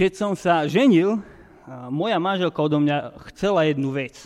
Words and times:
Keď 0.00 0.16
som 0.16 0.32
sa 0.32 0.64
ženil, 0.64 1.20
moja 1.92 2.16
manželka 2.16 2.56
odo 2.64 2.80
mňa 2.80 3.20
chcela 3.28 3.68
jednu 3.68 3.92
vec. 3.92 4.16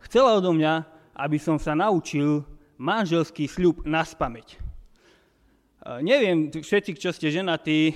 Chcela 0.00 0.32
odo 0.40 0.56
mňa, 0.56 0.80
aby 1.12 1.36
som 1.36 1.60
sa 1.60 1.76
naučil 1.76 2.40
manželský 2.80 3.44
sľub 3.44 3.84
na 3.84 4.00
spameť. 4.00 4.56
Neviem, 6.00 6.48
všetci, 6.48 6.96
čo 6.96 7.12
ste 7.12 7.28
ženatí, 7.28 7.92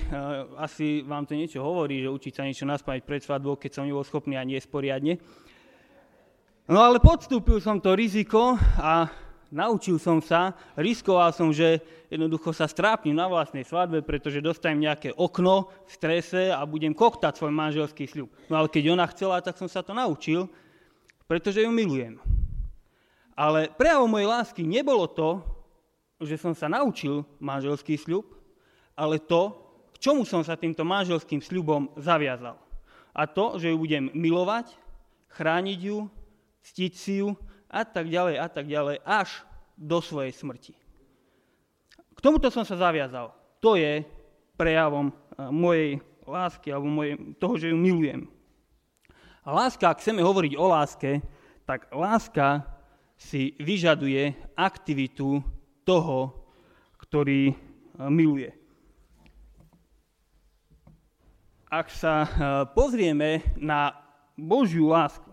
asi 0.61 1.01
vám 1.01 1.25
to 1.25 1.33
niečo 1.33 1.65
hovorí, 1.65 2.05
že 2.05 2.13
učiť 2.13 2.33
sa 2.37 2.45
niečo 2.45 2.69
naspamäť 2.69 3.01
pred 3.01 3.25
svadbou, 3.25 3.57
keď 3.57 3.81
som 3.81 3.89
nebol 3.89 4.05
schopný 4.05 4.37
ani 4.37 4.61
poriadne. 4.69 5.17
No 6.69 6.77
ale 6.77 7.01
podstúpil 7.01 7.57
som 7.57 7.81
to 7.81 7.97
riziko 7.97 8.53
a 8.77 9.09
naučil 9.49 9.97
som 9.97 10.21
sa, 10.21 10.53
riskoval 10.77 11.33
som, 11.33 11.49
že 11.49 11.81
jednoducho 12.09 12.53
sa 12.53 12.69
strápnim 12.69 13.13
na 13.13 13.29
vlastnej 13.29 13.65
svadbe, 13.65 14.01
pretože 14.01 14.41
dostanem 14.41 14.89
nejaké 14.89 15.13
okno 15.13 15.69
v 15.85 15.91
strese 15.91 16.53
a 16.53 16.61
budem 16.65 16.93
koktať 16.93 17.37
svoj 17.37 17.53
manželský 17.53 18.05
sľub. 18.09 18.29
No 18.49 18.61
ale 18.61 18.67
keď 18.69 18.93
ona 18.93 19.05
chcela, 19.09 19.41
tak 19.41 19.57
som 19.57 19.69
sa 19.69 19.81
to 19.85 19.93
naučil, 19.93 20.49
pretože 21.29 21.61
ju 21.61 21.69
milujem. 21.69 22.17
Ale 23.37 23.71
prejavom 23.71 24.09
mojej 24.09 24.29
lásky 24.29 24.61
nebolo 24.65 25.05
to, 25.09 25.39
že 26.19 26.35
som 26.35 26.51
sa 26.51 26.67
naučil 26.67 27.23
manželský 27.39 27.95
sľub, 27.95 28.27
ale 28.99 29.21
to, 29.21 29.55
k 29.95 29.97
čomu 30.03 30.27
som 30.27 30.43
sa 30.43 30.59
týmto 30.59 30.83
manželským 30.83 31.39
sľubom 31.39 31.95
zaviazal. 31.95 32.59
A 33.15 33.23
to, 33.23 33.55
že 33.55 33.71
ju 33.71 33.77
budem 33.79 34.11
milovať, 34.11 34.75
chrániť 35.31 35.79
ju, 35.79 36.11
ctiť 36.67 36.93
si 36.93 37.13
ju 37.23 37.31
a 37.69 37.85
tak 37.85 38.09
ďalej 38.09 38.35
a 38.41 38.47
tak 38.49 38.65
ďalej, 38.65 38.97
až 39.05 39.45
do 39.77 40.01
svojej 40.01 40.33
smrti. 40.33 40.73
K 42.17 42.19
tomuto 42.19 42.51
som 42.51 42.67
sa 42.67 42.75
zaviazal. 42.75 43.31
To 43.63 43.79
je 43.79 44.03
prejavom 44.59 45.07
e, 45.07 45.13
mojej 45.53 46.03
lásky 46.27 46.67
alebo 46.73 46.91
mojej, 46.91 47.15
toho, 47.39 47.55
že 47.55 47.71
ju 47.71 47.77
milujem. 47.79 48.27
A 49.47 49.55
láska, 49.55 49.87
ak 49.87 50.03
chceme 50.03 50.19
hovoriť 50.19 50.53
o 50.59 50.65
láske, 50.67 51.23
tak 51.63 51.87
láska 51.95 52.67
si 53.15 53.55
vyžaduje 53.61 54.35
aktivitu 54.59 55.39
toho, 55.87 56.33
ktorý 56.99 57.51
e, 57.51 57.55
miluje. 58.11 58.51
Ak 61.71 61.87
sa 61.93 62.25
e, 62.25 62.29
pozrieme 62.73 63.45
na 63.55 63.95
Božiu 64.35 64.91
lásku, 64.91 65.29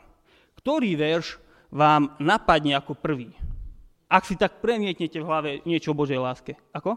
ktorý 0.60 0.94
verš 0.94 1.42
vám 1.70 2.14
napadne 2.22 2.76
ako 2.78 2.94
prvý. 2.94 3.32
Ak 4.06 4.22
si 4.22 4.38
tak 4.38 4.62
premietnete 4.62 5.18
v 5.18 5.26
hlave 5.26 5.50
niečo 5.66 5.90
o 5.90 5.98
Božej 5.98 6.18
láske. 6.22 6.54
Ako? 6.70 6.94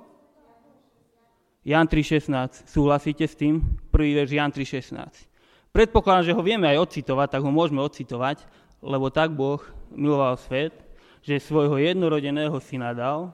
Jan 1.65 1.89
3.16. 1.89 2.69
Súhlasíte 2.69 3.25
s 3.25 3.35
tým? 3.35 3.61
Prvý 3.89 4.13
verš 4.13 4.31
Jan 4.31 4.53
3.16. 4.53 5.29
Predpokladám, 5.73 6.25
že 6.25 6.35
ho 6.37 6.41
vieme 6.41 6.65
aj 6.69 6.89
ocitovať, 6.89 7.27
tak 7.37 7.41
ho 7.45 7.51
môžeme 7.53 7.81
ocitovať, 7.81 8.45
lebo 8.81 9.13
tak 9.13 9.33
Boh 9.33 9.61
miloval 9.93 10.37
svet, 10.37 10.73
že 11.21 11.37
svojho 11.37 11.77
jednorodeného 11.77 12.57
syna 12.57 12.95
dal, 12.95 13.33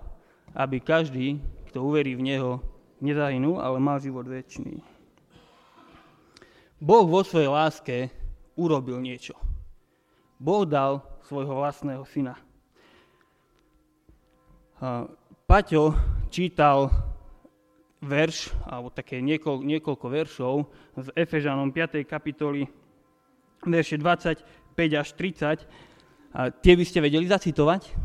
aby 0.52 0.83
každý, 0.83 1.39
kto 1.72 1.83
uverí 1.83 2.16
v 2.16 2.25
Neho, 2.31 2.52
nezahynul, 3.00 3.59
ale 3.59 3.78
mal 3.80 4.00
život 4.00 4.28
väčší. 4.28 4.83
Boh 6.80 7.08
vo 7.08 7.23
svojej 7.23 7.47
láske 7.52 7.95
urobil 8.59 9.00
niečo. 9.00 9.36
Boh 10.36 10.67
dal 10.67 11.03
svojho 11.26 11.58
vlastného 11.58 12.06
syna. 12.06 12.38
Paťo 15.50 15.98
čítal 16.30 16.94
verš, 18.02 18.54
alebo 18.70 18.94
také 18.94 19.18
niekoľko, 19.26 19.64
niekoľko 19.66 20.06
veršov 20.06 20.56
z 20.94 21.08
Efežanom 21.18 21.73
5. 21.73 22.06
kapitoly, 22.06 22.70
verše 23.66 23.98
25 23.98 25.02
až 25.02 25.08
30. 25.18 25.66
A 26.36 26.52
tie 26.52 26.73
by 26.78 26.84
ste 26.86 27.00
vedeli 27.02 27.26
zacitovať? 27.26 27.96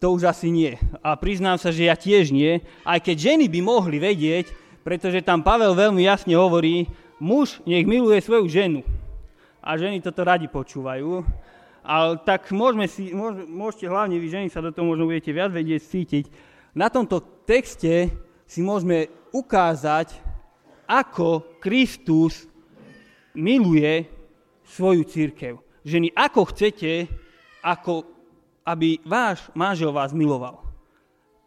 To 0.00 0.16
už 0.16 0.32
asi 0.32 0.48
nie. 0.48 0.80
A 1.04 1.12
priznám 1.20 1.60
sa, 1.60 1.68
že 1.68 1.90
ja 1.90 1.98
tiež 1.98 2.32
nie, 2.32 2.64
aj 2.88 3.04
keď 3.04 3.36
ženy 3.36 3.52
by 3.52 3.60
mohli 3.60 4.00
vedieť, 4.00 4.48
pretože 4.80 5.20
tam 5.20 5.44
Pavel 5.44 5.76
veľmi 5.76 6.00
jasne 6.08 6.32
hovorí, 6.40 6.88
muž 7.20 7.60
nech 7.68 7.84
miluje 7.84 8.16
svoju 8.24 8.48
ženu 8.48 8.80
a 9.60 9.76
ženy 9.76 10.00
toto 10.00 10.24
radi 10.24 10.48
počúvajú. 10.48 11.24
Ale 11.80 12.20
tak 12.28 12.52
môžeme 12.52 12.84
si, 12.84 13.12
môž, 13.16 13.48
môžete 13.48 13.88
hlavne 13.88 14.20
vy 14.20 14.28
ženy 14.28 14.48
sa 14.52 14.60
do 14.60 14.68
toho 14.68 14.84
možno 14.84 15.08
budete 15.08 15.32
viac 15.32 15.48
vedieť 15.52 15.80
cítiť. 15.80 16.24
Na 16.76 16.92
tomto 16.92 17.20
texte 17.48 18.12
si 18.44 18.60
môžeme 18.60 19.08
ukázať, 19.32 20.12
ako 20.84 21.60
Kristus 21.62 22.44
miluje 23.32 24.04
svoju 24.66 25.06
církev. 25.06 25.54
Ženy, 25.86 26.12
ako 26.12 26.50
chcete, 26.52 27.08
ako, 27.64 28.04
aby 28.66 29.00
váš 29.06 29.48
manžel 29.56 29.94
vás 29.94 30.12
miloval. 30.12 30.60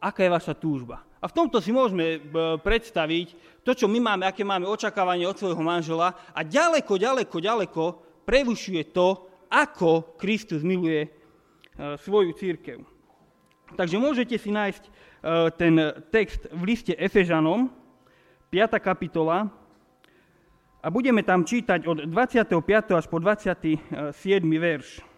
Aká 0.02 0.26
je 0.26 0.34
vaša 0.34 0.56
túžba? 0.58 1.06
A 1.24 1.32
v 1.32 1.36
tomto 1.40 1.64
si 1.64 1.72
môžeme 1.72 2.20
e, 2.20 2.20
predstaviť 2.60 3.28
to, 3.64 3.72
čo 3.72 3.88
my 3.88 3.96
máme, 4.04 4.28
aké 4.28 4.44
máme 4.44 4.68
očakávanie 4.68 5.24
od 5.24 5.40
svojho 5.40 5.64
manžela 5.64 6.12
a 6.36 6.44
ďaleko, 6.44 7.00
ďaleko, 7.00 7.38
ďaleko 7.40 7.84
prevyšuje 8.28 8.92
to, 8.92 9.24
ako 9.48 10.20
Kristus 10.20 10.68
miluje 10.68 11.08
e, 11.08 11.10
svoju 12.04 12.36
církev. 12.36 12.84
Takže 13.80 13.96
môžete 13.96 14.36
si 14.36 14.52
nájsť 14.52 14.84
e, 14.84 14.92
ten 15.56 15.74
text 16.12 16.52
v 16.52 16.62
liste 16.68 16.92
Efežanom, 16.92 17.72
5. 18.52 18.84
kapitola, 18.84 19.48
a 20.84 20.92
budeme 20.92 21.24
tam 21.24 21.48
čítať 21.48 21.88
od 21.88 22.12
25. 22.12 22.60
až 23.00 23.08
po 23.08 23.16
27. 23.24 23.80
verš. 24.44 25.13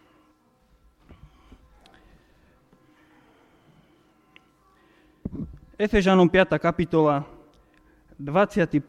Efežanom 5.76 6.32
5. 6.32 6.56
kapitola, 6.56 7.28
25. 8.16 8.80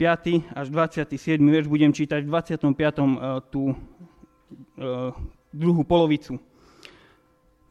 až 0.54 0.66
27. 0.70 1.34
verš 1.42 1.66
budem 1.66 1.90
čítať 1.90 2.22
v 2.22 2.30
25. 2.30 2.62
E, 2.62 2.94
tú 3.50 3.74
e, 3.74 3.76
druhú 5.50 5.82
polovicu. 5.82 6.38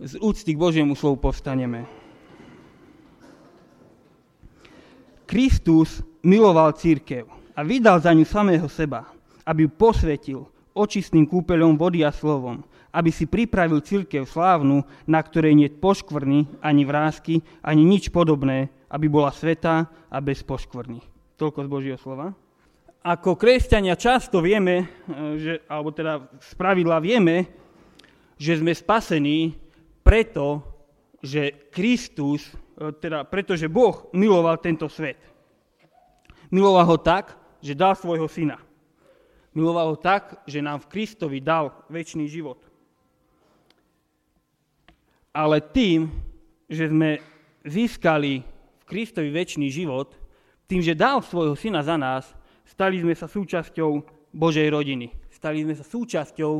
Z 0.03 0.19
úcty 0.19 0.51
k 0.51 0.59
Božiemu 0.59 0.99
slovu 0.99 1.15
povstaneme. 1.15 1.87
Kristus 5.23 6.03
miloval 6.19 6.75
církev 6.75 7.23
a 7.55 7.63
vydal 7.63 8.03
za 8.03 8.11
ňu 8.11 8.27
samého 8.27 8.67
seba, 8.67 9.07
aby 9.47 9.63
ju 9.63 9.71
posvetil 9.71 10.39
očistným 10.75 11.23
kúpeľom 11.23 11.79
vody 11.79 12.03
a 12.03 12.11
slovom, 12.11 12.67
aby 12.91 13.15
si 13.15 13.23
pripravil 13.23 13.79
církev 13.79 14.27
slávnu, 14.27 14.83
na 15.07 15.23
ktorej 15.23 15.55
nie 15.55 15.71
poškvrny, 15.71 16.59
ani 16.59 16.83
vrázky, 16.83 17.39
ani 17.63 17.87
nič 17.87 18.11
podobné, 18.11 18.75
aby 18.95 19.11
bola 19.11 19.27
svetá 19.35 19.91
a 20.07 20.23
bez 20.23 20.39
poškvrny. 20.39 21.03
Toľko 21.35 21.59
z 21.59 21.67
Božieho 21.67 21.99
slova. 21.99 22.31
Ako 23.03 23.35
kresťania 23.35 23.99
často 23.99 24.39
vieme, 24.39 24.75
e, 24.79 24.85
že, 25.35 25.53
alebo 25.67 25.91
teda 25.91 26.31
z 26.39 26.51
pravidla 26.55 27.03
vieme, 27.03 27.51
že 28.39 28.55
sme 28.55 28.71
spasení 28.71 29.51
preto, 29.99 30.63
že 31.19 31.67
Kristus, 31.75 32.47
e, 32.79 32.95
teda 32.95 33.27
pretože 33.27 33.67
Boh 33.67 34.07
miloval 34.15 34.63
tento 34.63 34.87
svet. 34.87 35.19
Miloval 36.47 36.87
ho 36.87 36.97
tak, 36.97 37.35
že 37.59 37.75
dal 37.75 37.99
svojho 37.99 38.31
syna. 38.31 38.63
Miloval 39.51 39.91
ho 39.91 39.97
tak, 39.99 40.39
že 40.47 40.63
nám 40.63 40.79
v 40.87 40.89
Kristovi 40.95 41.43
dal 41.43 41.83
väčší 41.91 42.31
život. 42.31 42.63
Ale 45.35 45.59
tým, 45.59 46.07
že 46.71 46.87
sme 46.87 47.19
získali 47.67 48.54
Kristovi 48.85 49.33
väčší 49.33 49.67
život, 49.73 50.13
tým, 50.65 50.81
že 50.81 50.97
dal 50.97 51.21
svojho 51.21 51.53
syna 51.57 51.81
za 51.81 51.97
nás, 51.97 52.29
stali 52.65 53.01
sme 53.01 53.13
sa 53.13 53.29
súčasťou 53.29 53.91
Božej 54.33 54.67
rodiny. 54.69 55.13
Stali 55.29 55.61
sme 55.61 55.77
sa 55.77 55.85
súčasťou 55.85 56.53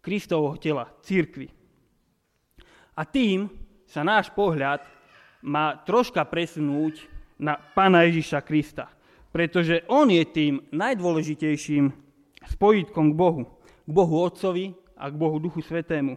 Kristovho 0.00 0.56
tela, 0.56 0.88
církvy. 1.04 1.52
A 2.96 3.02
tým 3.04 3.50
sa 3.84 4.00
náš 4.06 4.32
pohľad 4.32 4.80
má 5.44 5.76
troška 5.84 6.24
presunúť 6.24 7.04
na 7.36 7.60
Pána 7.60 8.08
Ježiša 8.08 8.40
Krista, 8.40 8.88
pretože 9.28 9.84
On 9.92 10.08
je 10.08 10.24
tým 10.24 10.64
najdôležitejším 10.72 11.92
spojitkom 12.56 13.12
k 13.12 13.18
Bohu, 13.18 13.42
k 13.84 13.90
Bohu 13.92 14.16
Otcovi 14.24 14.72
a 14.96 15.12
k 15.12 15.14
Bohu 15.14 15.36
Duchu 15.36 15.60
Svetému. 15.60 16.16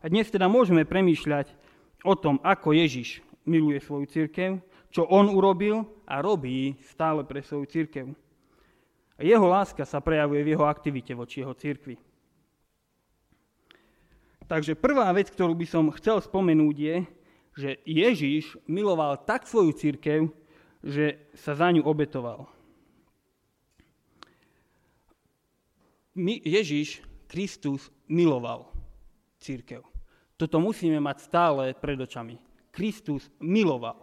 A 0.00 0.04
dnes 0.08 0.30
teda 0.32 0.48
môžeme 0.48 0.88
premýšľať 0.88 1.52
o 2.06 2.14
tom, 2.16 2.40
ako 2.40 2.72
Ježiš 2.72 3.20
miluje 3.48 3.80
svoju 3.80 4.04
církev, 4.04 4.60
čo 4.92 5.08
on 5.08 5.32
urobil 5.32 5.88
a 6.04 6.20
robí 6.20 6.76
stále 6.84 7.24
pre 7.24 7.40
svoju 7.40 7.64
církev. 7.64 8.12
A 9.18 9.20
jeho 9.24 9.48
láska 9.48 9.82
sa 9.82 9.98
prejavuje 9.98 10.44
v 10.44 10.50
jeho 10.54 10.68
aktivite 10.68 11.16
voči 11.16 11.42
jeho 11.42 11.56
církvi. 11.56 11.96
Takže 14.48 14.78
prvá 14.80 15.12
vec, 15.12 15.28
ktorú 15.28 15.52
by 15.52 15.66
som 15.68 15.92
chcel 15.92 16.24
spomenúť 16.24 16.76
je, 16.76 16.96
že 17.58 17.70
Ježíš 17.84 18.56
miloval 18.70 19.20
tak 19.26 19.44
svoju 19.44 19.74
církev, 19.76 20.30
že 20.80 21.18
sa 21.34 21.58
za 21.58 21.68
ňu 21.74 21.82
obetoval. 21.84 22.46
Ježíš 26.16 27.04
Kristus 27.28 27.92
miloval 28.08 28.72
církev. 29.42 29.84
Toto 30.38 30.62
musíme 30.62 31.02
mať 31.02 31.16
stále 31.18 31.64
pred 31.74 31.98
očami. 31.98 32.47
Kristus 32.78 33.26
miloval 33.42 33.98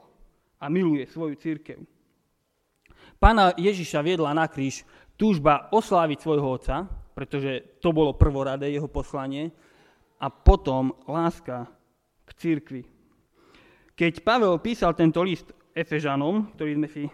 a 0.59 0.67
miluje 0.67 1.07
svoju 1.07 1.39
církev. 1.39 1.79
Pána 3.15 3.55
Ježiša 3.55 4.03
viedla 4.03 4.35
na 4.35 4.51
kríž 4.51 4.83
túžba 5.15 5.71
osláviť 5.71 6.19
svojho 6.19 6.59
otca, 6.59 6.83
pretože 7.15 7.79
to 7.79 7.95
bolo 7.95 8.19
prvoradé 8.19 8.67
jeho 8.75 8.91
poslanie, 8.91 9.55
a 10.19 10.27
potom 10.31 10.95
láska 11.07 11.67
k 12.23 12.29
církvi. 12.35 12.81
Keď 13.95 14.23
Pavel 14.23 14.59
písal 14.59 14.95
tento 14.95 15.23
list 15.23 15.51
Efežanom, 15.75 16.55
ktorý 16.55 16.71
sme 16.75 16.87
si 16.91 17.03
e, 17.07 17.11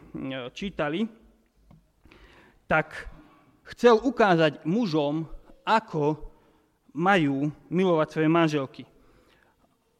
čítali, 0.54 1.06
tak 2.66 3.10
chcel 3.74 4.02
ukázať 4.02 4.66
mužom, 4.66 5.26
ako 5.66 6.18
majú 6.94 7.50
milovať 7.70 8.08
svoje 8.10 8.30
manželky. 8.30 8.84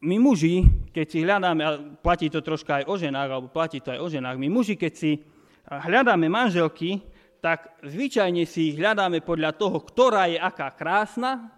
My 0.02 0.18
muži, 0.18 0.66
keď 0.92 1.06
si 1.08 1.18
hľadáme, 1.24 1.62
a 1.64 1.70
platí 1.98 2.28
to 2.28 2.44
troška 2.44 2.82
aj 2.82 2.84
o 2.86 2.94
ženách, 3.00 3.28
alebo 3.32 3.48
platí 3.48 3.80
to 3.80 3.90
aj 3.90 4.00
o 4.00 4.08
ženách, 4.12 4.36
my 4.36 4.48
muži, 4.52 4.76
keď 4.76 4.92
si 4.92 5.18
hľadáme 5.66 6.28
manželky, 6.28 7.00
tak 7.42 7.74
zvyčajne 7.82 8.46
si 8.46 8.70
ich 8.70 8.76
hľadáme 8.78 9.24
podľa 9.24 9.56
toho, 9.56 9.82
ktorá 9.82 10.30
je 10.30 10.38
aká 10.38 10.70
krásna 10.76 11.50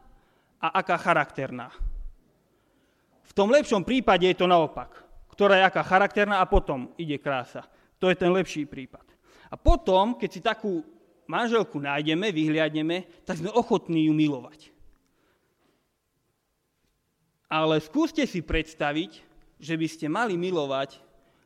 a 0.56 0.80
aká 0.80 0.96
charakterná. 0.96 1.68
V 3.26 3.32
tom 3.36 3.50
lepšom 3.50 3.82
prípade 3.82 4.24
je 4.30 4.38
to 4.38 4.48
naopak 4.48 5.04
ktorá 5.34 5.58
je 5.58 5.66
aká 5.66 5.82
charakterná 5.82 6.38
a 6.38 6.46
potom 6.46 6.94
ide 6.94 7.18
krása. 7.18 7.66
To 7.98 8.06
je 8.06 8.14
ten 8.14 8.30
lepší 8.30 8.70
prípad. 8.70 9.02
A 9.50 9.58
potom, 9.58 10.14
keď 10.14 10.30
si 10.30 10.38
takú 10.38 10.86
manželku 11.26 11.82
nájdeme, 11.82 12.30
vyhliadneme, 12.30 13.26
tak 13.26 13.42
sme 13.42 13.50
ochotní 13.50 14.06
ju 14.06 14.14
milovať. 14.14 14.70
Ale 17.54 17.78
skúste 17.78 18.26
si 18.26 18.42
predstaviť, 18.42 19.22
že 19.62 19.78
by 19.78 19.86
ste 19.86 20.10
mali 20.10 20.34
milovať 20.34 20.98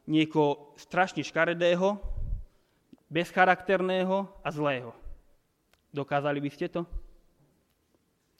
niekoho 0.08 0.72
strašne 0.80 1.20
škaredého, 1.20 2.00
bezcharakterného 3.12 4.24
a 4.40 4.48
zlého. 4.48 4.96
Dokázali 5.92 6.40
by 6.40 6.48
ste 6.48 6.72
to? 6.72 6.88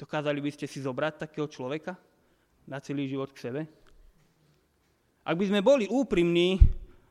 Dokázali 0.00 0.40
by 0.40 0.48
ste 0.48 0.64
si 0.64 0.80
zobrať 0.80 1.28
takého 1.28 1.44
človeka 1.44 1.92
na 2.64 2.80
celý 2.80 3.04
život 3.04 3.36
k 3.36 3.52
sebe? 3.52 3.62
Ak 5.20 5.36
by 5.36 5.44
sme 5.52 5.60
boli 5.60 5.84
úprimní, 5.92 6.56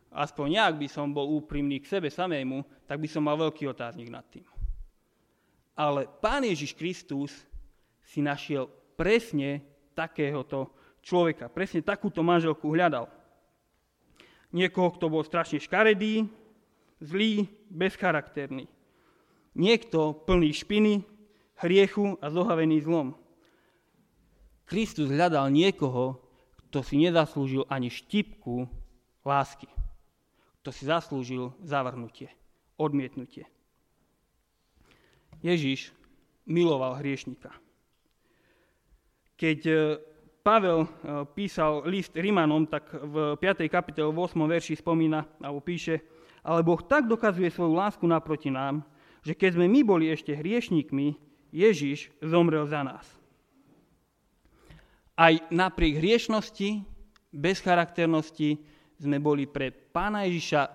aspoň 0.09 0.47
ja, 0.57 0.65
ak 0.73 0.81
by 0.81 0.89
som 0.89 1.13
bol 1.13 1.37
úprimný 1.37 1.85
k 1.85 2.01
sebe 2.01 2.09
samému, 2.09 2.65
tak 2.89 2.97
by 2.97 3.05
som 3.05 3.21
mal 3.21 3.37
veľký 3.37 3.69
otáznik 3.69 4.09
nad 4.09 4.25
tým. 4.25 4.49
Ale 5.77 6.09
Pán 6.17 6.41
Ježiš 6.49 6.73
Kristus 6.73 7.29
si 8.01 8.25
našiel 8.25 8.65
presne 8.97 9.76
takéhoto 9.97 10.69
človeka, 11.01 11.49
presne 11.49 11.81
takúto 11.81 12.21
manželku 12.21 12.69
hľadal. 12.69 13.09
Niekoho, 14.53 14.93
kto 14.93 15.09
bol 15.09 15.25
strašne 15.25 15.57
škaredý, 15.57 16.29
zlý, 17.01 17.49
bezcharakterný. 17.73 18.69
Niekto 19.57 20.13
plný 20.29 20.53
špiny, 20.53 20.93
hriechu 21.57 22.21
a 22.21 22.29
zohavený 22.29 22.85
zlom. 22.85 23.17
Kristus 24.69 25.09
hľadal 25.09 25.49
niekoho, 25.49 26.21
kto 26.69 26.85
si 26.85 27.01
nezaslúžil 27.01 27.65
ani 27.65 27.89
štipku 27.89 28.69
lásky. 29.25 29.65
Kto 30.61 30.69
si 30.69 30.83
zaslúžil 30.85 31.55
zavrhnutie, 31.63 32.29
odmietnutie. 32.75 33.47
Ježiš 35.39 35.95
miloval 36.43 36.99
hriešnika. 36.99 37.55
Keď 39.37 39.59
e, 39.69 39.75
Pavel 40.41 40.83
e, 40.83 40.89
písal 41.31 41.85
list 41.85 42.17
Rimanom, 42.17 42.65
tak 42.65 42.89
v 42.91 43.37
5. 43.37 43.69
kapitole 43.69 44.09
v 44.09 44.25
8. 44.25 44.33
verši 44.41 44.73
spomína, 44.81 45.23
alebo 45.39 45.61
píše, 45.61 46.01
ale 46.41 46.65
Boh 46.65 46.81
tak 46.81 47.05
dokazuje 47.05 47.53
svoju 47.53 47.77
lásku 47.77 48.03
naproti 48.03 48.49
nám, 48.49 48.81
že 49.21 49.37
keď 49.37 49.61
sme 49.61 49.69
my 49.69 49.81
boli 49.85 50.05
ešte 50.09 50.33
hriešníkmi, 50.33 51.15
Ježiš 51.53 52.11
zomrel 52.19 52.67
za 52.67 52.83
nás 52.83 53.17
aj 55.17 55.49
napriek 55.49 55.97
hriešnosti, 55.97 56.85
bezcharakternosti 57.33 58.61
sme 59.01 59.17
boli 59.17 59.49
pre 59.49 59.73
pána 59.73 60.29
Ježiša 60.29 60.69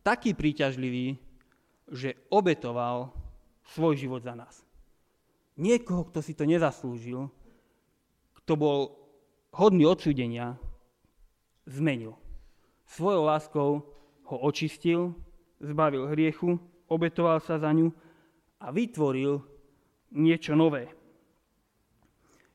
taký 0.00 0.32
príťažlivý, 0.32 1.20
že 1.92 2.16
obetoval 2.32 3.12
svoj 3.76 4.00
život 4.00 4.24
za 4.24 4.32
nás. 4.32 4.64
Niekoho, 5.60 6.08
kto 6.08 6.24
si 6.24 6.32
to 6.32 6.48
nezaslúžil, 6.48 7.28
kto 8.44 8.52
bol 8.60 8.80
hodný 9.56 9.88
odsúdenia, 9.88 10.60
zmenil. 11.64 12.12
Svojou 12.84 13.24
láskou 13.24 13.70
ho 14.28 14.36
očistil, 14.44 15.16
zbavil 15.64 16.12
hriechu, 16.12 16.60
obetoval 16.84 17.40
sa 17.40 17.56
za 17.56 17.72
ňu 17.72 17.88
a 18.60 18.68
vytvoril 18.68 19.40
niečo 20.12 20.52
nové. 20.52 20.92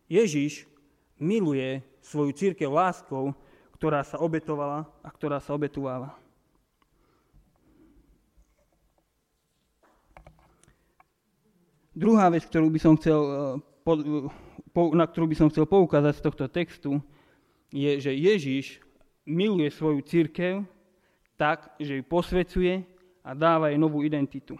Ježiš 0.06 0.70
miluje 1.18 1.82
svoju 2.06 2.38
církev 2.38 2.70
láskou, 2.70 3.34
ktorá 3.78 4.06
sa 4.06 4.22
obetovala 4.22 4.86
a 5.02 5.10
ktorá 5.10 5.42
sa 5.42 5.58
obetováva. 5.58 6.14
Druhá 11.98 12.32
vec, 12.32 12.48
ktorú 12.48 12.72
by 12.72 12.80
som 12.80 12.94
chcel, 12.96 13.20
eh, 13.20 14.40
na 14.74 15.06
ktorú 15.06 15.26
by 15.30 15.36
som 15.36 15.50
chcel 15.50 15.66
poukázať 15.66 16.14
z 16.20 16.26
tohto 16.26 16.46
textu, 16.50 16.92
je, 17.70 18.02
že 18.02 18.12
Ježiš 18.14 18.82
miluje 19.26 19.70
svoju 19.70 20.02
církev 20.02 20.66
tak, 21.38 21.74
že 21.78 22.02
ju 22.02 22.04
posvecuje 22.04 22.84
a 23.24 23.32
dáva 23.38 23.70
jej 23.70 23.80
novú 23.80 24.02
identitu. 24.02 24.58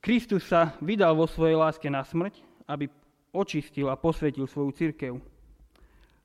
Kristus 0.00 0.48
sa 0.48 0.72
vydal 0.80 1.12
vo 1.12 1.28
svojej 1.28 1.58
láske 1.58 1.86
na 1.92 2.00
smrť, 2.00 2.40
aby 2.64 2.88
očistil 3.34 3.92
a 3.92 3.98
posvetil 3.98 4.48
svoju 4.48 4.70
církev. 4.72 5.12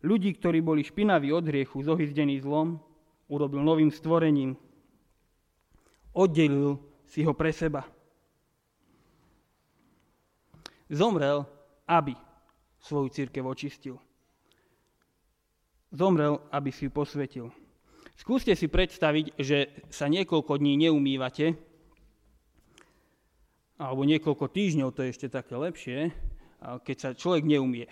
Ľudí, 0.03 0.35
ktorí 0.39 0.59
boli 0.59 0.83
špinaví 0.83 1.31
od 1.31 1.47
hriechu, 1.47 1.83
zohyzdení 1.83 2.39
zlom, 2.39 2.79
urobil 3.31 3.63
novým 3.63 3.91
stvorením. 3.91 4.55
Oddelil 6.11 6.79
si 7.07 7.23
ho 7.23 7.31
pre 7.33 7.55
seba. 7.55 7.87
Zomrel, 10.93 11.41
aby 11.89 12.13
svoju 12.77 13.09
církev 13.09 13.41
očistil. 13.41 13.97
Zomrel, 15.89 16.37
aby 16.53 16.69
si 16.69 16.85
ju 16.85 16.91
posvetil. 16.93 17.49
Skúste 18.13 18.53
si 18.53 18.69
predstaviť, 18.69 19.25
že 19.41 19.73
sa 19.89 20.05
niekoľko 20.05 20.61
dní 20.61 20.85
neumývate, 20.85 21.57
alebo 23.81 24.05
niekoľko 24.05 24.45
týždňov, 24.53 24.93
to 24.93 25.01
je 25.03 25.11
ešte 25.11 25.27
také 25.33 25.57
lepšie, 25.57 26.13
keď 26.61 26.95
sa 26.95 27.09
človek 27.17 27.43
neumie 27.43 27.89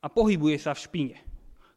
a 0.00 0.06
pohybuje 0.08 0.56
sa 0.56 0.72
v 0.72 0.82
špine. 0.82 1.16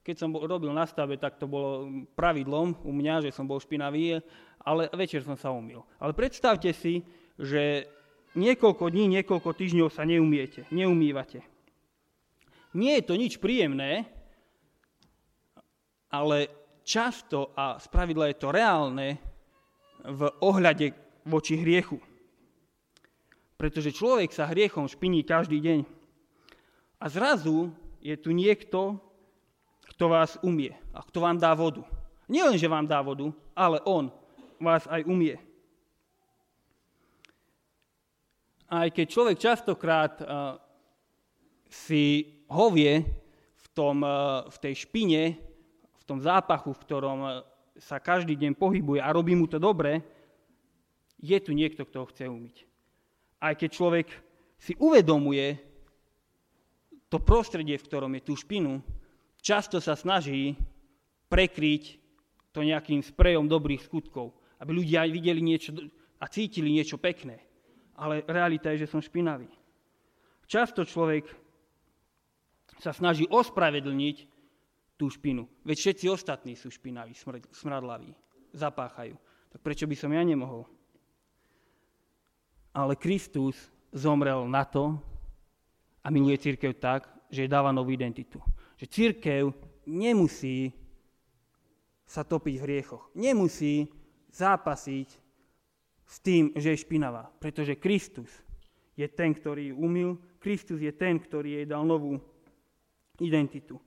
Keď 0.03 0.15
som 0.19 0.35
robil 0.35 0.71
na 0.71 0.87
stave, 0.87 1.19
tak 1.19 1.39
to 1.39 1.47
bolo 1.47 1.87
pravidlom 2.15 2.75
u 2.83 2.91
mňa, 2.91 3.27
že 3.27 3.35
som 3.35 3.47
bol 3.47 3.59
špinavý, 3.59 4.19
ale 4.63 4.87
večer 4.95 5.23
som 5.23 5.35
sa 5.35 5.51
umil. 5.51 5.83
Ale 5.99 6.15
predstavte 6.15 6.71
si, 6.71 7.03
že 7.39 7.87
niekoľko 8.33 8.89
dní, 8.89 9.19
niekoľko 9.19 9.49
týždňov 9.53 9.89
sa 9.93 10.03
neumiete, 10.03 10.65
neumývate. 10.73 11.41
Nie 12.73 12.99
je 12.99 13.07
to 13.07 13.15
nič 13.17 13.37
príjemné, 13.37 14.09
ale 16.09 16.49
často 16.81 17.53
a 17.53 17.77
spravidla 17.77 18.33
je 18.33 18.37
to 18.37 18.49
reálne 18.49 19.07
v 20.03 20.21
ohľade 20.41 20.93
voči 21.25 21.57
hriechu 21.57 22.01
pretože 23.63 23.95
človek 23.95 24.27
sa 24.35 24.51
hriechom 24.51 24.91
špiní 24.91 25.23
každý 25.23 25.63
deň. 25.63 25.79
A 26.99 27.07
zrazu 27.07 27.71
je 28.03 28.11
tu 28.19 28.35
niekto, 28.35 28.99
kto 29.95 30.11
vás 30.11 30.35
umie 30.43 30.75
a 30.91 30.99
kto 30.99 31.23
vám 31.23 31.39
dá 31.39 31.55
vodu. 31.55 31.87
Nie 32.27 32.43
len, 32.43 32.59
že 32.59 32.67
vám 32.67 32.83
dá 32.83 32.99
vodu, 32.99 33.31
ale 33.55 33.79
on 33.87 34.11
vás 34.59 34.83
aj 34.91 35.07
umie. 35.07 35.39
Aj 38.73 38.89
keď 38.89 39.05
človek 39.05 39.37
častokrát 39.37 40.17
uh, 40.17 40.57
si 41.69 42.25
hovie 42.49 43.05
v, 43.53 43.67
tom, 43.77 44.01
uh, 44.01 44.49
v 44.49 44.57
tej 44.57 44.73
špine, 44.89 45.37
v 45.93 46.03
tom 46.09 46.17
zápachu, 46.17 46.73
v 46.73 46.83
ktorom 46.89 47.19
uh, 47.21 47.31
sa 47.77 48.01
každý 48.01 48.33
deň 48.33 48.57
pohybuje 48.57 48.97
a 48.97 49.13
robí 49.13 49.37
mu 49.37 49.45
to 49.45 49.61
dobre, 49.61 50.01
je 51.21 51.37
tu 51.37 51.53
niekto, 51.53 51.85
kto 51.85 51.97
ho 52.01 52.09
chce 52.09 52.25
umyť 52.25 52.73
aj 53.43 53.53
keď 53.59 53.69
človek 53.75 54.07
si 54.55 54.73
uvedomuje 54.79 55.59
to 57.11 57.19
prostredie, 57.19 57.75
v 57.75 57.87
ktorom 57.91 58.15
je 58.15 58.23
tú 58.23 58.33
špinu, 58.39 58.79
často 59.43 59.83
sa 59.83 59.99
snaží 59.99 60.55
prekryť 61.27 61.99
to 62.55 62.63
nejakým 62.63 63.03
sprejom 63.03 63.51
dobrých 63.51 63.83
skutkov, 63.83 64.31
aby 64.63 64.71
ľudia 64.71 65.03
videli 65.11 65.43
niečo 65.43 65.75
a 66.23 66.25
cítili 66.31 66.71
niečo 66.71 66.95
pekné. 66.95 67.43
Ale 67.97 68.25
realita 68.25 68.73
je, 68.73 68.85
že 68.85 68.91
som 68.91 69.01
špinavý. 69.01 69.49
Často 70.49 70.83
človek 70.83 71.29
sa 72.81 72.91
snaží 72.91 73.23
ospravedlniť 73.29 74.17
tú 74.97 75.09
špinu. 75.09 75.47
Veď 75.65 75.77
všetci 75.79 76.05
ostatní 76.09 76.53
sú 76.57 76.69
špinaví, 76.69 77.15
smradlaví, 77.53 78.11
zapáchajú. 78.53 79.15
Tak 79.53 79.59
prečo 79.61 79.85
by 79.85 79.95
som 79.97 80.11
ja 80.11 80.21
nemohol? 80.25 80.65
Ale 82.73 82.97
Kristus 82.97 83.69
zomrel 83.93 84.49
na 84.49 84.65
to 84.65 84.97
a 86.01 86.09
miluje 86.09 86.41
církev 86.41 86.75
tak, 86.81 87.05
že 87.29 87.45
jej 87.45 87.51
dáva 87.51 87.69
novú 87.69 87.93
identitu. 87.93 88.41
Že 88.81 88.85
církev 88.89 89.43
nemusí 89.85 90.73
sa 92.03 92.25
topiť 92.25 92.55
v 92.57 92.65
hriechoch. 92.65 93.09
Nemusí 93.13 93.89
zápasiť 94.33 95.22
s 96.13 96.21
tým, 96.21 96.53
že 96.53 96.77
je 96.77 96.83
špinavá. 96.85 97.33
Pretože 97.41 97.73
Kristus 97.73 98.29
je 98.93 99.09
ten, 99.09 99.33
ktorý 99.33 99.73
ju 99.73 99.75
umil. 99.81 100.09
Kristus 100.37 100.77
je 100.77 100.93
ten, 100.93 101.17
ktorý 101.17 101.57
jej 101.57 101.65
dal 101.65 101.81
novú 101.81 102.21
identitu. 103.17 103.81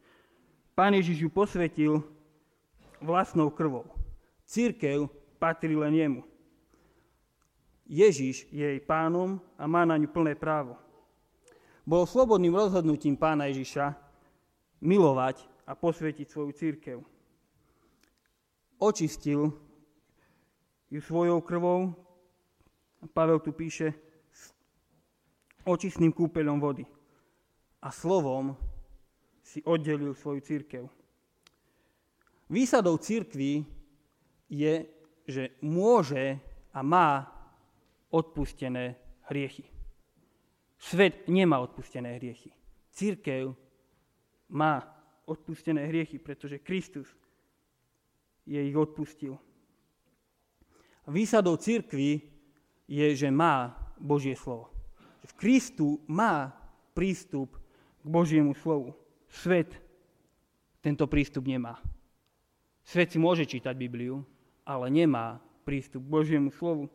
Pán 0.75 0.99
Ježiš 0.99 1.23
ju 1.23 1.31
posvetil 1.31 2.03
vlastnou 2.99 3.47
krvou. 3.55 3.87
Církev 4.43 5.07
patrí 5.39 5.79
len 5.79 5.95
jemu. 5.95 6.23
Ježiš 7.87 8.51
je 8.51 8.67
jej 8.67 8.83
pánom 8.83 9.39
a 9.55 9.71
má 9.71 9.87
na 9.87 9.95
ňu 9.95 10.11
plné 10.11 10.35
právo. 10.35 10.75
Bolo 11.87 12.03
slobodným 12.03 12.59
rozhodnutím 12.59 13.15
pána 13.15 13.47
Ježiša 13.47 13.95
milovať 14.83 15.47
a 15.63 15.79
posvetiť 15.79 16.27
svoju 16.27 16.51
církev. 16.51 16.99
Očistil 18.83 19.55
ju 20.91 20.99
svojou 20.99 21.39
krvou, 21.39 21.95
Pavel 23.13 23.41
tu 23.41 23.53
píše, 23.53 23.95
očistným 25.67 26.15
kúpeľom 26.15 26.59
vody. 26.63 26.87
A 27.83 27.91
slovom 27.91 28.55
si 29.43 29.63
oddelil 29.67 30.15
svoju 30.15 30.41
církev. 30.41 30.85
Výsadou 32.47 32.99
církvy 32.99 33.67
je, 34.47 34.87
že 35.27 35.59
môže 35.63 36.39
a 36.71 36.81
má 36.83 37.27
odpustené 38.15 38.95
hriechy. 39.27 39.67
Svet 40.79 41.27
nemá 41.27 41.59
odpustené 41.59 42.15
hriechy. 42.15 42.55
Církev 42.95 43.51
má 44.55 44.83
odpustené 45.27 45.91
hriechy, 45.91 46.23
pretože 46.23 46.63
Kristus 46.63 47.11
je 48.47 48.63
ich 48.63 48.77
odpustil. 48.79 49.35
Výsadou 51.11 51.59
církvy 51.59 52.36
je, 52.87 53.07
že 53.15 53.29
má 53.31 53.75
Božie 53.99 54.39
slovo. 54.39 54.71
V 55.27 55.33
Kristu 55.35 55.99
má 56.07 56.55
prístup 56.95 57.59
k 58.01 58.07
Božiemu 58.07 58.55
slovu. 58.55 58.95
Svet 59.27 59.75
tento 60.81 61.11
prístup 61.11 61.51
nemá. 61.51 61.83
Svet 62.87 63.11
si 63.11 63.19
môže 63.19 63.43
čítať 63.43 63.75
Bibliu, 63.75 64.23
ale 64.63 64.87
nemá 64.87 65.43
prístup 65.67 66.07
k 66.07 66.15
Božiemu 66.15 66.55
slovu. 66.55 66.87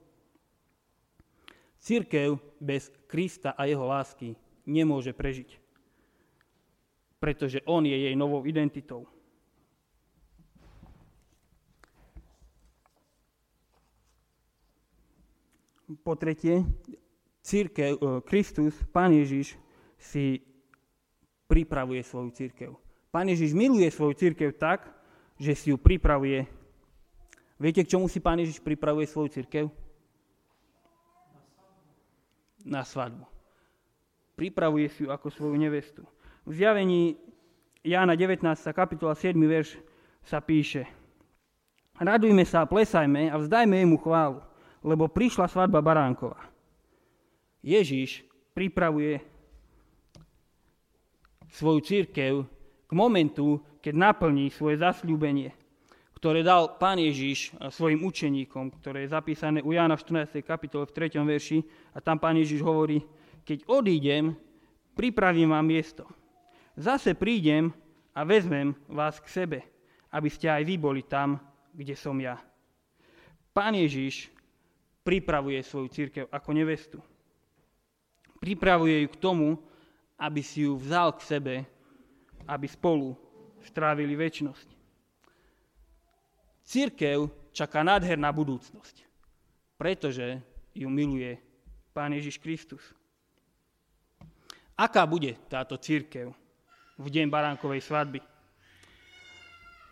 Církev 1.75 2.39
bez 2.61 2.87
Krista 3.11 3.51
a 3.51 3.67
jeho 3.67 3.83
lásky 3.83 4.39
nemôže 4.63 5.11
prežiť, 5.11 5.59
pretože 7.19 7.59
on 7.67 7.83
je 7.83 7.97
jej 7.97 8.15
novou 8.15 8.47
identitou. 8.47 9.09
Po 15.99 16.15
tretie, 16.15 16.63
církev, 17.43 17.99
e, 17.99 18.21
Kristus, 18.23 18.79
Pán 18.95 19.11
Ježiš, 19.11 19.59
si 19.99 20.39
pripravuje 21.51 21.99
svoju 22.03 22.31
církev. 22.31 22.71
Pán 23.11 23.27
Ježiš 23.27 23.51
miluje 23.51 23.91
svoju 23.91 24.15
církev 24.15 24.55
tak, 24.55 24.87
že 25.35 25.51
si 25.51 25.69
ju 25.69 25.77
pripravuje. 25.77 26.47
Viete, 27.59 27.83
k 27.83 27.91
čomu 27.91 28.07
si 28.07 28.23
Pán 28.23 28.39
Ježiš 28.39 28.63
pripravuje 28.63 29.05
svoju 29.05 29.29
církev? 29.29 29.67
na 32.65 32.85
svadbu. 32.85 33.25
Pripravuje 34.35 34.89
si 34.89 35.03
ju 35.03 35.09
ako 35.11 35.29
svoju 35.29 35.57
nevestu. 35.57 36.05
V 36.45 36.53
zjavení 36.53 37.17
Jána 37.83 38.15
19. 38.15 38.45
kapitola 38.73 39.13
7. 39.17 39.37
verš 39.37 39.77
sa 40.21 40.41
píše 40.41 40.85
Radujme 42.01 42.45
sa 42.45 42.65
a 42.65 42.69
plesajme 42.69 43.29
a 43.29 43.37
vzdajme 43.37 43.77
jemu 43.77 43.97
chválu, 44.01 44.41
lebo 44.81 45.09
prišla 45.09 45.47
svadba 45.47 45.81
Baránkova. 45.81 46.41
Ježíš 47.61 48.25
pripravuje 48.57 49.21
svoju 51.53 51.79
církev 51.85 52.33
k 52.89 52.91
momentu, 52.91 53.61
keď 53.81 53.93
naplní 53.93 54.49
svoje 54.49 54.81
zasľúbenie 54.81 55.61
ktoré 56.21 56.45
dal 56.45 56.77
Pán 56.77 57.01
Ježiš 57.01 57.49
svojim 57.73 58.05
učeníkom, 58.05 58.77
ktoré 58.77 59.09
je 59.09 59.13
zapísané 59.17 59.65
u 59.65 59.73
Jána 59.73 59.97
v 59.97 60.05
14. 60.29 60.45
kapitole 60.45 60.85
v 60.85 60.93
3. 60.93 61.17
verši. 61.17 61.65
A 61.97 61.97
tam 61.97 62.21
Pán 62.21 62.37
Ježiš 62.37 62.61
hovorí, 62.61 63.01
keď 63.41 63.65
odídem, 63.65 64.37
pripravím 64.93 65.49
vám 65.49 65.65
miesto. 65.65 66.05
Zase 66.77 67.17
prídem 67.17 67.73
a 68.13 68.21
vezmem 68.21 68.77
vás 68.85 69.17
k 69.17 69.33
sebe, 69.33 69.59
aby 70.13 70.29
ste 70.29 70.45
aj 70.45 70.61
vy 70.61 70.77
boli 70.77 71.01
tam, 71.01 71.41
kde 71.73 71.97
som 71.97 72.13
ja. 72.21 72.37
Pán 73.49 73.73
Ježiš 73.73 74.29
pripravuje 75.01 75.61
svoju 75.65 75.87
církev 75.89 76.25
ako 76.29 76.49
nevestu. 76.53 76.99
Pripravuje 78.41 79.05
ju 79.05 79.07
k 79.09 79.21
tomu, 79.21 79.47
aby 80.17 80.41
si 80.41 80.65
ju 80.65 80.77
vzal 80.77 81.13
k 81.17 81.21
sebe, 81.25 81.55
aby 82.45 82.65
spolu 82.69 83.17
strávili 83.61 84.17
väčnosť. 84.17 84.67
Církev 86.65 87.29
čaká 87.53 87.81
nádherná 87.81 88.29
budúcnosť, 88.29 89.05
pretože 89.77 90.41
ju 90.73 90.87
miluje 90.87 91.37
Pán 91.91 92.13
Ježiš 92.15 92.39
Kristus. 92.39 92.81
Aká 94.77 95.03
bude 95.05 95.35
táto 95.51 95.75
církev 95.77 96.31
v 96.97 97.07
deň 97.11 97.27
baránkovej 97.27 97.83
svadby? 97.83 98.23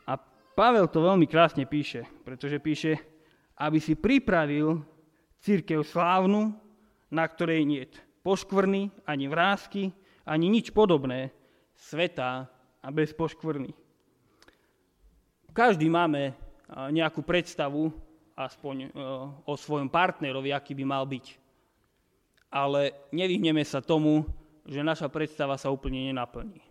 A 0.07 0.17
Pavel 0.55 0.87
to 0.89 1.03
veľmi 1.03 1.27
krásne 1.29 1.67
píše, 1.67 2.07
pretože 2.23 2.57
píše, 2.57 2.97
aby 3.59 3.77
si 3.77 3.93
pripravil 3.93 4.81
církev 5.39 5.83
slávnu, 5.83 6.55
na 7.09 7.25
ktorej 7.25 7.65
nie 7.65 7.87
je 7.87 7.99
poškvrny, 8.21 8.91
ani 9.07 9.25
vrázky, 9.31 9.89
ani 10.27 10.45
nič 10.51 10.69
podobné, 10.75 11.33
sveta 11.73 12.45
a 12.83 12.87
bez 12.91 13.15
poškvrny. 13.15 13.71
Každý 15.55 15.89
máme 15.89 16.35
nejakú 16.69 17.25
predstavu 17.25 17.89
aspoň 18.39 18.75
e, 18.79 18.87
o 19.43 19.53
svojom 19.59 19.91
partnerovi, 19.91 20.55
aký 20.55 20.71
by 20.77 20.85
mal 20.87 21.03
byť. 21.03 21.25
Ale 22.53 23.09
nevyhneme 23.11 23.61
sa 23.67 23.83
tomu, 23.83 24.23
že 24.63 24.85
naša 24.85 25.11
predstava 25.11 25.59
sa 25.59 25.73
úplne 25.73 26.07
nenaplní. 26.07 26.61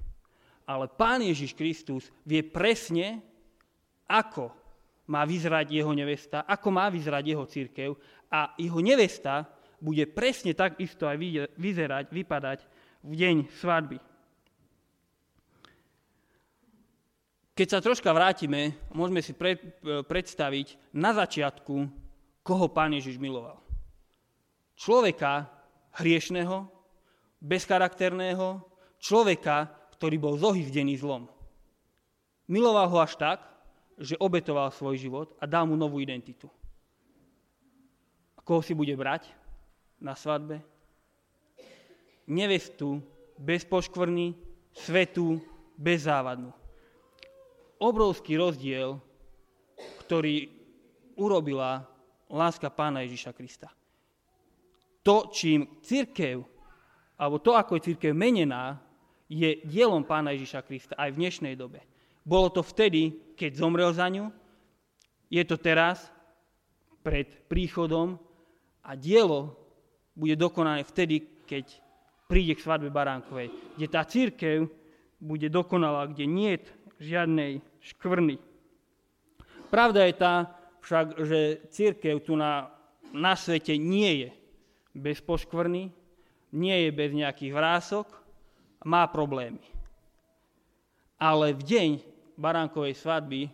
Ale 0.64 0.88
Pán 0.88 1.20
Ježiš 1.20 1.52
Kristus 1.52 2.08
vie 2.24 2.40
presne, 2.40 3.20
ako 4.08 4.48
má 5.08 5.24
vyzerať 5.24 5.72
jeho 5.72 5.92
nevesta, 5.92 6.44
ako 6.44 6.68
má 6.72 6.88
vyzerať 6.88 7.24
jeho 7.24 7.44
církev 7.48 7.90
a 8.28 8.52
jeho 8.60 8.80
nevesta 8.80 9.48
bude 9.78 10.04
presne 10.10 10.52
tak 10.52 10.76
isto 10.82 11.06
aj 11.06 11.16
vyzerať, 11.56 12.10
vypadať 12.12 12.58
v 13.06 13.12
deň 13.14 13.36
svadby. 13.62 13.98
Keď 17.58 17.66
sa 17.66 17.82
troška 17.82 18.14
vrátime, 18.14 18.78
môžeme 18.94 19.18
si 19.18 19.34
pre, 19.34 19.58
predstaviť 20.06 20.94
na 20.94 21.10
začiatku, 21.10 21.74
koho 22.46 22.66
Pán 22.70 22.94
Ježiš 22.94 23.18
miloval. 23.18 23.58
Človeka 24.78 25.50
hriešného, 25.98 26.70
bezcharakterného, 27.42 28.62
človeka, 29.02 29.74
ktorý 29.98 30.16
bol 30.22 30.34
zohyzdený 30.38 31.02
zlom. 31.02 31.26
Miloval 32.46 32.86
ho 32.94 32.98
až 33.02 33.18
tak, 33.18 33.42
že 33.98 34.14
obetoval 34.22 34.70
svoj 34.70 34.94
život 34.94 35.28
a 35.42 35.44
dal 35.50 35.66
mu 35.66 35.74
novú 35.74 35.98
identitu. 35.98 36.46
Koho 38.48 38.64
si 38.64 38.72
bude 38.72 38.96
brať 38.96 39.28
na 40.00 40.16
svadbe? 40.16 40.64
Nevestu 42.24 43.04
bez 43.36 43.68
poškvrny, 43.68 44.32
svetú, 44.72 45.36
bezzávadnú 45.76 46.56
obrovský 47.78 48.36
rozdiel, 48.38 48.98
ktorý 50.04 50.50
urobila 51.18 51.86
láska 52.26 52.68
pána 52.68 53.06
Ježiša 53.06 53.32
Krista. 53.34 53.70
To, 55.06 55.30
čím 55.32 55.80
církev, 55.80 56.42
alebo 57.16 57.38
to, 57.40 57.54
ako 57.54 57.78
je 57.78 57.94
církev 57.94 58.12
menená, 58.12 58.82
je 59.30 59.62
dielom 59.64 60.04
pána 60.04 60.34
Ježiša 60.34 60.66
Krista 60.66 60.94
aj 60.98 61.14
v 61.14 61.20
dnešnej 61.24 61.54
dobe. 61.54 61.80
Bolo 62.26 62.52
to 62.52 62.60
vtedy, 62.60 63.32
keď 63.38 63.50
zomrel 63.56 63.90
za 63.94 64.10
ňu, 64.10 64.28
je 65.32 65.42
to 65.46 65.56
teraz, 65.56 66.12
pred 67.00 67.48
príchodom 67.48 68.20
a 68.88 68.96
dielo 68.96 69.52
bude 70.16 70.32
dokonané 70.32 70.80
vtedy, 70.88 71.44
keď 71.44 71.68
príde 72.24 72.56
k 72.56 72.64
svadbe 72.64 72.88
baránkovej, 72.88 73.52
kde 73.76 73.86
tá 73.86 74.02
církev 74.08 74.64
bude 75.20 75.52
dokonalá, 75.52 76.08
kde 76.08 76.24
nie 76.24 76.56
je 76.56 76.64
žiadnej 77.12 77.60
škvrny. 77.84 78.40
Pravda 79.68 80.08
je 80.08 80.14
tá 80.16 80.34
však, 80.80 81.06
že 81.20 81.40
církev 81.68 82.24
tu 82.24 82.32
na, 82.32 82.72
na 83.12 83.36
svete 83.36 83.76
nie 83.76 84.24
je 84.24 84.28
bez 84.96 85.20
poškvrny, 85.20 85.92
nie 86.56 86.76
je 86.88 86.90
bez 86.90 87.12
nejakých 87.12 87.52
vrások, 87.52 88.08
má 88.88 89.04
problémy. 89.12 89.60
Ale 91.20 91.52
v 91.52 91.60
deň 91.60 91.90
baránkovej 92.40 92.96
svadby 92.96 93.52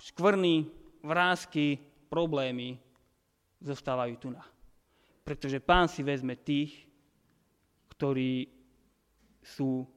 škvrny, 0.00 0.70
vrázky, 1.04 1.76
problémy 2.08 2.78
zostávajú 3.60 4.14
tu 4.16 4.28
na. 4.30 4.53
Pretože 5.24 5.56
pán 5.56 5.88
si 5.88 6.04
vezme 6.04 6.36
tých, 6.36 6.84
ktorí 7.96 8.52
sú 9.40 9.88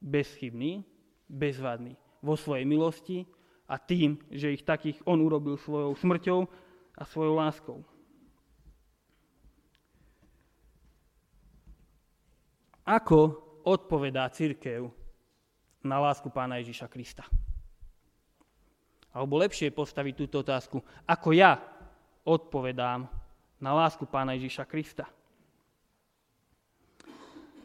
bezchybní, 0.00 0.82
bezvadní 1.28 2.00
vo 2.24 2.34
svojej 2.34 2.64
milosti 2.64 3.28
a 3.68 3.76
tým, 3.76 4.16
že 4.32 4.56
ich 4.56 4.64
takých 4.64 5.04
on 5.04 5.20
urobil 5.20 5.60
svojou 5.60 5.92
smrťou 5.92 6.48
a 6.96 7.02
svojou 7.04 7.34
láskou. 7.36 7.78
Ako 12.88 13.20
odpovedá 13.68 14.24
církev 14.32 14.88
na 15.84 16.00
lásku 16.00 16.32
pána 16.32 16.56
Ježiša 16.56 16.88
Krista? 16.88 17.28
Alebo 19.12 19.36
lepšie 19.36 19.68
postaviť 19.68 20.14
túto 20.16 20.40
otázku, 20.40 20.80
ako 21.04 21.28
ja 21.36 21.60
odpovedám 22.24 23.17
na 23.58 23.74
lásku 23.74 24.06
pána 24.06 24.38
Ježiša 24.38 24.64
Krista. 24.64 25.06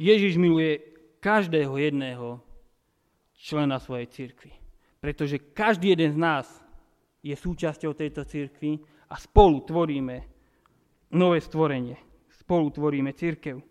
Ježiš 0.02 0.42
miluje 0.42 0.82
každého 1.22 1.78
jedného 1.78 2.42
člena 3.38 3.78
svojej 3.78 4.10
církvy. 4.10 4.52
Pretože 5.00 5.40
každý 5.40 5.94
jeden 5.94 6.12
z 6.16 6.20
nás 6.20 6.48
je 7.24 7.36
súčasťou 7.36 7.94
tejto 7.94 8.26
církvy 8.26 8.82
a 9.08 9.16
spolu 9.20 9.62
tvoríme 9.64 10.26
nové 11.14 11.40
stvorenie. 11.40 12.00
Spolu 12.34 12.74
tvoríme 12.74 13.14
církev. 13.14 13.62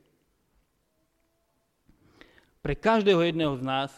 Pre 2.63 2.75
každého 2.79 3.21
jedného 3.27 3.59
z 3.59 3.63
nás 3.67 3.91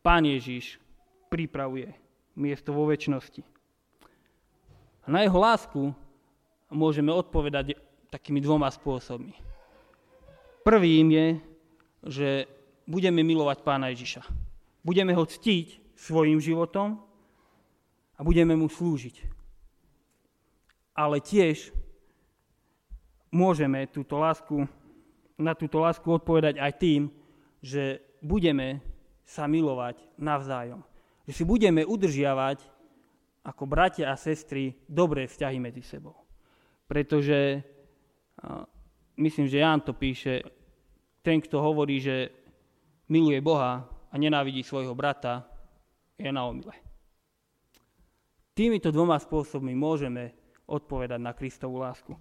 Pán 0.00 0.24
Ježiš 0.24 0.80
pripravuje 1.28 1.92
miesto 2.38 2.72
vo 2.72 2.88
väčšnosti. 2.88 3.44
A 5.04 5.06
na 5.10 5.26
jeho 5.26 5.36
lásku 5.36 5.92
môžeme 6.70 7.14
odpovedať 7.14 7.78
takými 8.10 8.42
dvoma 8.42 8.70
spôsobmi. 8.70 9.34
Prvým 10.66 11.06
je, 11.14 11.26
že 12.06 12.28
budeme 12.86 13.22
milovať 13.22 13.62
Pána 13.62 13.90
Ježiša. 13.94 14.26
Budeme 14.82 15.14
ho 15.14 15.22
ctiť 15.26 15.94
svojim 15.98 16.38
životom 16.38 17.02
a 18.14 18.20
budeme 18.22 18.54
mu 18.54 18.66
slúžiť. 18.70 19.22
Ale 20.96 21.20
tiež 21.20 21.70
môžeme 23.30 23.86
túto 23.90 24.16
lásku, 24.16 24.64
na 25.36 25.52
túto 25.52 25.82
lásku 25.82 26.06
odpovedať 26.08 26.56
aj 26.56 26.72
tým, 26.80 27.02
že 27.60 28.00
budeme 28.24 28.80
sa 29.26 29.44
milovať 29.50 30.00
navzájom. 30.16 30.80
Že 31.26 31.32
si 31.34 31.44
budeme 31.44 31.82
udržiavať 31.82 32.62
ako 33.46 33.62
bratia 33.66 34.10
a 34.10 34.18
sestry 34.18 34.74
dobré 34.86 35.30
vzťahy 35.30 35.58
medzi 35.62 35.82
sebou. 35.82 36.25
Pretože 36.86 37.62
myslím, 39.18 39.46
že 39.50 39.58
Ján 39.58 39.82
to 39.82 39.92
píše, 39.92 40.42
ten, 41.22 41.42
kto 41.42 41.58
hovorí, 41.58 41.98
že 41.98 42.30
miluje 43.10 43.42
Boha 43.42 43.82
a 44.10 44.14
nenávidí 44.14 44.62
svojho 44.62 44.94
brata, 44.94 45.42
je 46.14 46.30
na 46.30 46.46
omile. 46.46 46.72
Týmito 48.56 48.88
dvoma 48.88 49.20
spôsobmi 49.20 49.76
môžeme 49.76 50.32
odpovedať 50.64 51.20
na 51.20 51.36
Kristovú 51.36 51.82
lásku. 51.82 52.16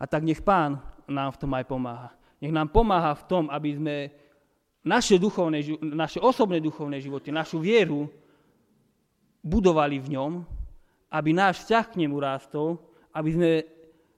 A 0.00 0.08
tak 0.08 0.24
nech 0.24 0.40
Pán 0.40 0.80
nám 1.04 1.36
v 1.36 1.40
tom 1.44 1.52
aj 1.52 1.64
pomáha. 1.68 2.10
Nech 2.40 2.54
nám 2.54 2.72
pomáha 2.72 3.12
v 3.12 3.26
tom, 3.28 3.44
aby 3.52 3.76
sme 3.76 3.96
naše, 4.84 5.20
duchovné, 5.20 5.60
naše 5.80 6.20
osobné 6.20 6.60
duchovné 6.60 7.00
životy, 7.00 7.28
našu 7.32 7.60
vieru 7.60 8.08
budovali 9.44 10.00
v 10.00 10.16
ňom, 10.16 10.32
aby 11.12 11.30
náš 11.36 11.64
vzťah 11.64 11.84
k 11.92 11.98
nemu 12.00 12.16
rástol, 12.16 12.80
aby 13.12 13.30
sme 13.32 13.50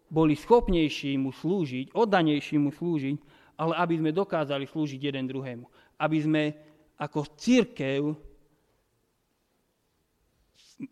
boli 0.06 0.38
schopnejší 0.38 1.18
mu 1.18 1.34
slúžiť, 1.34 1.90
oddanejší 1.94 2.56
mu 2.62 2.70
slúžiť, 2.70 3.16
ale 3.58 3.72
aby 3.76 3.94
sme 3.98 4.10
dokázali 4.14 4.64
slúžiť 4.68 5.00
jeden 5.00 5.26
druhému. 5.26 5.66
Aby 5.98 6.18
sme 6.22 6.42
ako 6.96 7.26
církev 7.36 8.14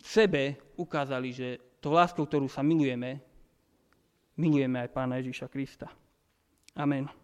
sebe 0.01 0.75
ukázali, 0.81 1.29
že 1.33 1.49
to 1.81 1.93
láskou, 1.93 2.25
ktorú 2.25 2.49
sa 2.49 2.65
milujeme, 2.65 3.21
milujeme 4.41 4.81
aj 4.81 4.89
Pána 4.93 5.21
Ježíša 5.21 5.53
Krista. 5.53 5.93
Amen. 6.75 7.24